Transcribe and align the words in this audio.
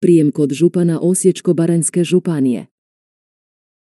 Prijem 0.00 0.30
kod 0.30 0.52
župana 0.52 1.00
Osječko-baranjske 1.00 2.04
županije. 2.04 2.66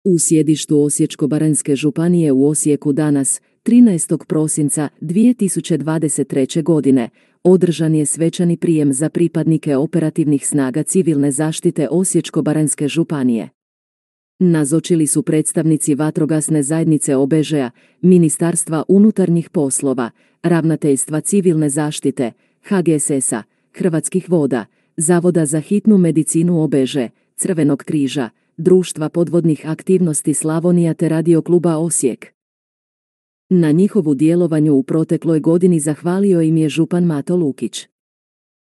U 0.05 0.19
sjedištu 0.19 0.77
Osječko-baranjske 0.77 1.77
županije 1.77 2.33
u 2.33 2.47
Osijeku 2.47 2.93
danas, 2.93 3.41
13. 3.65 4.25
prosinca 4.27 4.89
2023. 5.01 6.63
godine, 6.63 7.09
održan 7.45 7.95
je 7.95 8.07
svečani 8.07 8.57
prijem 8.57 8.93
za 8.93 9.09
pripadnike 9.09 9.77
operativnih 9.77 10.47
snaga 10.47 10.83
civilne 10.83 11.31
zaštite 11.31 11.89
Osječko-baranjske 11.91 12.89
županije. 12.89 13.49
Nazočili 14.39 15.07
su 15.07 15.23
predstavnici 15.23 15.95
vatrogasne 15.95 16.63
zajednice 16.63 17.17
Obežeja, 17.17 17.71
Ministarstva 18.01 18.85
unutarnjih 18.89 19.51
poslova, 19.51 20.11
Ravnateljstva 20.43 21.21
civilne 21.21 21.69
zaštite, 21.69 22.33
HGSS-a, 22.63 23.43
Hrvatskih 23.73 24.31
voda, 24.31 24.67
Zavoda 24.97 25.47
za 25.47 25.61
hitnu 25.61 25.99
medicinu 25.99 26.63
Obeže, 26.63 27.09
Crvenog 27.37 27.83
križa, 27.85 28.31
Društva 28.57 29.09
podvodnih 29.09 29.63
aktivnosti 29.67 30.35
Slavonija 30.35 30.95
te 30.95 31.09
radio 31.09 31.43
kluba 31.43 31.77
Osijek. 31.77 32.27
Na 33.51 33.71
njihovu 33.71 34.15
djelovanju 34.15 34.75
u 34.75 34.83
protekloj 34.83 35.41
godini 35.41 35.81
zahvalio 35.81 36.41
im 36.41 36.57
je 36.57 36.69
župan 36.69 37.05
Mato 37.05 37.37
Lukić. 37.37 37.89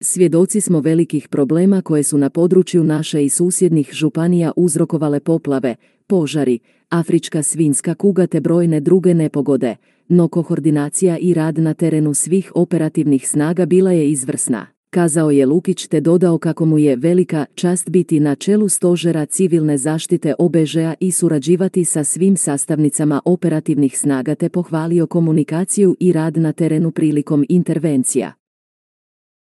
Svjedoci 0.02 0.60
smo 0.60 0.80
velikih 0.80 1.28
problema 1.28 1.82
koje 1.82 2.02
su 2.02 2.18
na 2.18 2.30
području 2.30 2.84
naše 2.84 3.24
i 3.24 3.28
susjednih 3.28 3.90
županija 3.92 4.52
uzrokovale 4.56 5.20
poplave, 5.20 5.74
požari, 6.06 6.58
afrička 6.88 7.42
svinska 7.42 7.94
kuga 7.94 8.26
te 8.26 8.40
brojne 8.40 8.80
druge 8.80 9.14
nepogode, 9.14 9.76
no 10.08 10.28
koordinacija 10.28 11.18
i 11.18 11.34
rad 11.34 11.58
na 11.58 11.74
terenu 11.74 12.14
svih 12.14 12.52
operativnih 12.54 13.28
snaga 13.28 13.66
bila 13.66 13.92
je 13.92 14.10
izvrsna 14.10 14.75
kazao 14.90 15.30
je 15.30 15.46
Lukić 15.46 15.86
te 15.86 16.00
dodao 16.00 16.38
kako 16.38 16.64
mu 16.64 16.78
je 16.78 16.96
velika 16.96 17.44
čast 17.54 17.90
biti 17.90 18.20
na 18.20 18.34
čelu 18.34 18.68
stožera 18.68 19.26
civilne 19.26 19.78
zaštite 19.78 20.34
OBŽ-a 20.38 20.94
i 21.00 21.10
surađivati 21.10 21.84
sa 21.84 22.04
svim 22.04 22.36
sastavnicama 22.36 23.20
operativnih 23.24 23.98
snaga 23.98 24.34
te 24.34 24.48
pohvalio 24.48 25.06
komunikaciju 25.06 25.96
i 26.00 26.12
rad 26.12 26.36
na 26.36 26.52
terenu 26.52 26.90
prilikom 26.90 27.44
intervencija. 27.48 28.45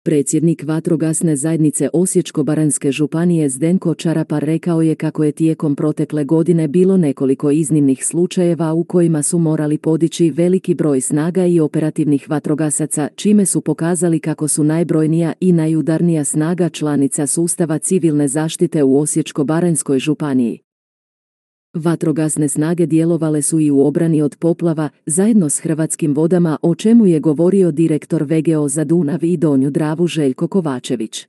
Predsjednik 0.08 0.64
vatrogasne 0.66 1.36
zajednice 1.36 1.88
Osječko-baranjske 1.92 2.92
županije 2.92 3.48
Zdenko 3.48 3.94
Čarapar 3.94 4.44
rekao 4.44 4.82
je 4.82 4.94
kako 4.94 5.24
je 5.24 5.32
tijekom 5.32 5.76
protekle 5.76 6.24
godine 6.24 6.68
bilo 6.68 6.96
nekoliko 6.96 7.50
iznimnih 7.50 8.04
slučajeva 8.04 8.72
u 8.72 8.84
kojima 8.84 9.22
su 9.22 9.38
morali 9.38 9.78
podići 9.78 10.30
veliki 10.30 10.74
broj 10.74 11.00
snaga 11.00 11.46
i 11.46 11.60
operativnih 11.60 12.30
vatrogasaca, 12.30 13.08
čime 13.14 13.46
su 13.46 13.60
pokazali 13.60 14.20
kako 14.20 14.48
su 14.48 14.64
najbrojnija 14.64 15.32
i 15.40 15.52
najudarnija 15.52 16.24
snaga 16.24 16.68
članica 16.68 17.26
sustava 17.26 17.78
civilne 17.78 18.28
zaštite 18.28 18.82
u 18.82 19.00
Osječko-baranjskoj 19.00 19.98
županiji. 19.98 20.67
Vatrogasne 21.74 22.48
snage 22.48 22.86
djelovale 22.86 23.42
su 23.42 23.60
i 23.60 23.70
u 23.70 23.80
obrani 23.80 24.22
od 24.22 24.36
poplava, 24.36 24.88
zajedno 25.06 25.48
s 25.48 25.60
Hrvatskim 25.60 26.14
vodama, 26.14 26.56
o 26.62 26.74
čemu 26.74 27.06
je 27.06 27.20
govorio 27.20 27.70
direktor 27.70 28.22
VGO 28.22 28.68
za 28.68 28.84
Dunav 28.84 29.24
i 29.24 29.36
Donju 29.36 29.70
Dravu 29.70 30.06
Željko 30.06 30.48
Kovačević. 30.48 31.26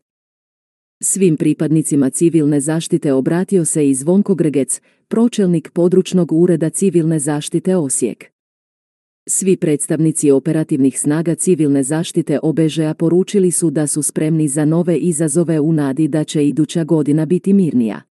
Svim 1.03 1.37
pripadnicima 1.37 2.09
civilne 2.09 2.59
zaštite 2.59 3.13
obratio 3.13 3.65
se 3.65 3.89
i 3.89 3.95
Zvonko 3.95 4.35
Gregec, 4.35 4.81
pročelnik 5.07 5.71
područnog 5.73 6.31
ureda 6.31 6.69
civilne 6.69 7.19
zaštite 7.19 7.75
Osijek. 7.75 8.25
Svi 9.29 9.57
predstavnici 9.57 10.31
operativnih 10.31 10.99
snaga 10.99 11.35
civilne 11.35 11.83
zaštite 11.83 12.39
OBŽ-a 12.43 12.93
poručili 12.93 13.51
su 13.51 13.69
da 13.69 13.87
su 13.87 14.03
spremni 14.03 14.47
za 14.47 14.65
nove 14.65 14.97
izazove 14.97 15.59
u 15.59 15.73
nadi 15.73 16.07
da 16.07 16.23
će 16.23 16.47
iduća 16.47 16.83
godina 16.83 17.25
biti 17.25 17.53
mirnija. 17.53 18.08